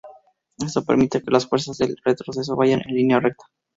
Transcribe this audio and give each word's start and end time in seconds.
Estos 0.57 0.83
permite 0.83 1.21
que 1.21 1.29
las 1.29 1.45
fuerzas 1.45 1.77
del 1.77 1.95
retroceso 2.03 2.55
vayan 2.55 2.81
en 2.87 2.95
línea 2.95 3.19
recta. 3.19 3.43